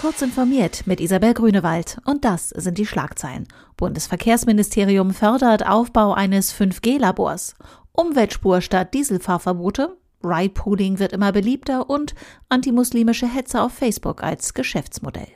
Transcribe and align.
Kurz 0.00 0.22
informiert 0.22 0.86
mit 0.86 1.00
Isabel 1.00 1.34
Grünewald. 1.34 1.98
Und 2.04 2.24
das 2.24 2.48
sind 2.50 2.78
die 2.78 2.86
Schlagzeilen. 2.86 3.46
Bundesverkehrsministerium 3.76 5.12
fördert 5.12 5.66
Aufbau 5.66 6.12
eines 6.12 6.52
5G-Labors. 6.54 7.54
Umweltspur 7.92 8.60
statt 8.60 8.94
Dieselfahrverbote. 8.94 9.96
Ride-Pooling 10.24 10.98
wird 10.98 11.12
immer 11.12 11.32
beliebter 11.32 11.88
und 11.88 12.14
antimuslimische 12.48 13.26
Hetze 13.26 13.60
auf 13.60 13.72
Facebook 13.72 14.22
als 14.22 14.54
Geschäftsmodell. 14.54 15.28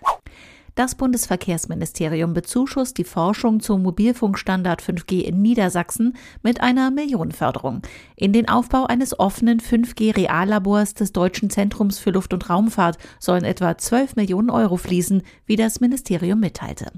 Das 0.77 0.95
Bundesverkehrsministerium 0.95 2.35
bezuschusst 2.35 2.99
die 2.99 3.05
Forschung 3.05 3.61
zum 3.61 3.83
Mobilfunkstandard 3.83 4.83
5G 4.83 5.23
in 5.23 5.41
Niedersachsen 5.41 6.19
mit 6.43 6.61
einer 6.61 6.91
Millionenförderung 6.91 7.81
in 8.15 8.35
den 8.35 8.47
Aufbau 8.47 8.85
eines 8.85 9.19
offenen 9.19 9.59
5G-Reallabors 9.59 10.93
des 10.93 11.12
Deutschen 11.12 11.49
Zentrums 11.49 11.99
für 11.99 12.11
Luft- 12.11 12.35
und 12.35 12.51
Raumfahrt 12.51 12.99
sollen 13.19 13.45
etwa 13.45 13.79
12 13.79 14.17
Millionen 14.17 14.51
Euro 14.51 14.77
fließen, 14.77 15.23
wie 15.47 15.57
das 15.57 15.81
Ministerium 15.81 16.41
mitteilte. 16.41 16.93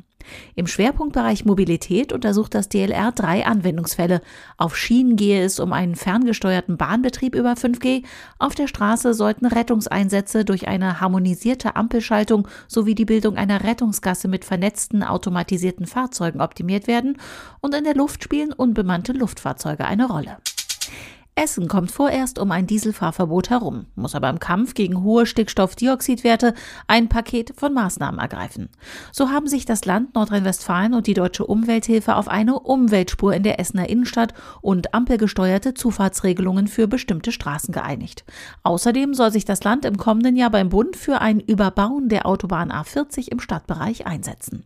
Im 0.54 0.66
Schwerpunktbereich 0.66 1.44
Mobilität 1.44 2.12
untersucht 2.12 2.54
das 2.54 2.68
DLR 2.68 3.12
drei 3.12 3.46
Anwendungsfälle. 3.46 4.20
Auf 4.56 4.76
Schienen 4.76 5.16
gehe 5.16 5.44
es 5.44 5.60
um 5.60 5.72
einen 5.72 5.94
ferngesteuerten 5.94 6.76
Bahnbetrieb 6.76 7.34
über 7.34 7.52
5G. 7.52 8.04
Auf 8.38 8.54
der 8.54 8.66
Straße 8.66 9.14
sollten 9.14 9.46
Rettungseinsätze 9.46 10.44
durch 10.44 10.68
eine 10.68 11.00
harmonisierte 11.00 11.76
Ampelschaltung 11.76 12.48
sowie 12.66 12.94
die 12.94 13.04
Bildung 13.04 13.36
einer 13.36 13.64
Rettungsgasse 13.64 14.28
mit 14.28 14.44
vernetzten 14.44 15.02
automatisierten 15.02 15.86
Fahrzeugen 15.86 16.40
optimiert 16.40 16.86
werden. 16.86 17.18
Und 17.60 17.74
in 17.74 17.84
der 17.84 17.94
Luft 17.94 18.24
spielen 18.24 18.52
unbemannte 18.52 19.12
Luftfahrzeuge 19.12 19.84
eine 19.84 20.06
Rolle. 20.08 20.38
Essen 21.38 21.68
kommt 21.68 21.92
vorerst 21.92 22.40
um 22.40 22.50
ein 22.50 22.66
Dieselfahrverbot 22.66 23.48
herum, 23.50 23.86
muss 23.94 24.16
aber 24.16 24.28
im 24.28 24.40
Kampf 24.40 24.74
gegen 24.74 25.04
hohe 25.04 25.24
Stickstoffdioxidwerte 25.24 26.52
ein 26.88 27.08
Paket 27.08 27.54
von 27.56 27.72
Maßnahmen 27.72 28.18
ergreifen. 28.18 28.70
So 29.12 29.30
haben 29.30 29.46
sich 29.46 29.64
das 29.64 29.84
Land 29.84 30.16
Nordrhein-Westfalen 30.16 30.94
und 30.94 31.06
die 31.06 31.14
Deutsche 31.14 31.46
Umwelthilfe 31.46 32.16
auf 32.16 32.26
eine 32.26 32.58
Umweltspur 32.58 33.34
in 33.34 33.44
der 33.44 33.60
Essener 33.60 33.88
Innenstadt 33.88 34.34
und 34.62 34.94
ampelgesteuerte 34.94 35.74
Zufahrtsregelungen 35.74 36.66
für 36.66 36.88
bestimmte 36.88 37.30
Straßen 37.30 37.72
geeinigt. 37.72 38.24
Außerdem 38.64 39.14
soll 39.14 39.30
sich 39.30 39.44
das 39.44 39.62
Land 39.62 39.84
im 39.84 39.96
kommenden 39.96 40.34
Jahr 40.34 40.50
beim 40.50 40.70
Bund 40.70 40.96
für 40.96 41.20
ein 41.20 41.38
Überbauen 41.38 42.08
der 42.08 42.26
Autobahn 42.26 42.72
A40 42.72 43.30
im 43.30 43.38
Stadtbereich 43.38 44.08
einsetzen. 44.08 44.64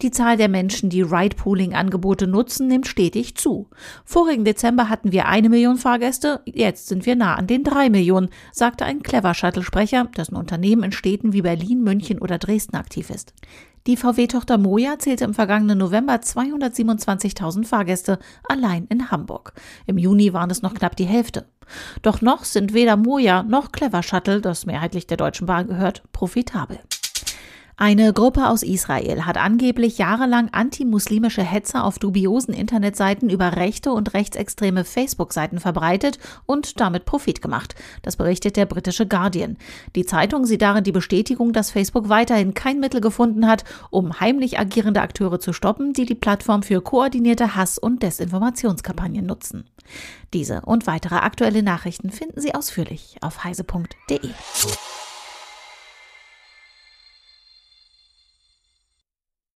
Die 0.00 0.12
Zahl 0.12 0.36
der 0.36 0.48
Menschen, 0.48 0.90
die 0.90 1.02
Ride-Pooling-Angebote 1.02 2.28
nutzen, 2.28 2.68
nimmt 2.68 2.86
stetig 2.86 3.34
zu. 3.34 3.68
Vorigen 4.04 4.44
Dezember 4.44 4.88
hatten 4.88 5.10
wir 5.10 5.26
eine 5.26 5.48
Million 5.48 5.76
Fahrgäste, 5.76 6.40
jetzt 6.44 6.86
sind 6.86 7.04
wir 7.04 7.16
nah 7.16 7.34
an 7.34 7.48
den 7.48 7.64
drei 7.64 7.90
Millionen, 7.90 8.28
sagte 8.52 8.84
ein 8.84 9.02
Clever-Shuttle-Sprecher, 9.02 10.08
dessen 10.16 10.36
Unternehmen 10.36 10.84
in 10.84 10.92
Städten 10.92 11.32
wie 11.32 11.42
Berlin, 11.42 11.82
München 11.82 12.20
oder 12.20 12.38
Dresden 12.38 12.76
aktiv 12.76 13.10
ist. 13.10 13.34
Die 13.88 13.96
VW-Tochter 13.96 14.56
Moja 14.56 15.00
zählte 15.00 15.24
im 15.24 15.34
vergangenen 15.34 15.78
November 15.78 16.14
227.000 16.14 17.64
Fahrgäste 17.64 18.20
allein 18.48 18.86
in 18.90 19.10
Hamburg. 19.10 19.52
Im 19.86 19.98
Juni 19.98 20.32
waren 20.32 20.50
es 20.50 20.62
noch 20.62 20.74
knapp 20.74 20.94
die 20.94 21.06
Hälfte. 21.06 21.48
Doch 22.02 22.20
noch 22.20 22.44
sind 22.44 22.72
weder 22.72 22.96
Moja 22.96 23.42
noch 23.42 23.72
Clever 23.72 24.04
Shuttle, 24.04 24.40
das 24.40 24.64
mehrheitlich 24.64 25.08
der 25.08 25.16
Deutschen 25.16 25.46
Bahn 25.46 25.66
gehört, 25.66 26.04
profitabel. 26.12 26.78
Eine 27.80 28.12
Gruppe 28.12 28.48
aus 28.48 28.64
Israel 28.64 29.24
hat 29.24 29.36
angeblich 29.36 29.98
jahrelang 29.98 30.48
antimuslimische 30.50 31.44
Hetze 31.44 31.84
auf 31.84 32.00
dubiosen 32.00 32.52
Internetseiten 32.52 33.30
über 33.30 33.54
rechte 33.54 33.92
und 33.92 34.14
rechtsextreme 34.14 34.84
Facebook-Seiten 34.84 35.60
verbreitet 35.60 36.18
und 36.44 36.80
damit 36.80 37.04
Profit 37.04 37.40
gemacht. 37.40 37.76
Das 38.02 38.16
berichtet 38.16 38.56
der 38.56 38.66
britische 38.66 39.06
Guardian. 39.06 39.58
Die 39.94 40.04
Zeitung 40.04 40.44
sieht 40.44 40.62
darin 40.62 40.82
die 40.82 40.90
Bestätigung, 40.90 41.52
dass 41.52 41.70
Facebook 41.70 42.08
weiterhin 42.08 42.52
kein 42.52 42.80
Mittel 42.80 43.00
gefunden 43.00 43.46
hat, 43.46 43.62
um 43.90 44.18
heimlich 44.18 44.58
agierende 44.58 45.00
Akteure 45.00 45.38
zu 45.38 45.52
stoppen, 45.52 45.92
die 45.92 46.04
die 46.04 46.16
Plattform 46.16 46.64
für 46.64 46.80
koordinierte 46.80 47.54
Hass- 47.54 47.78
und 47.78 48.02
Desinformationskampagnen 48.02 49.24
nutzen. 49.24 49.70
Diese 50.34 50.62
und 50.62 50.88
weitere 50.88 51.14
aktuelle 51.14 51.62
Nachrichten 51.62 52.10
finden 52.10 52.40
Sie 52.40 52.56
ausführlich 52.56 53.18
auf 53.20 53.44
heise.de. 53.44 54.30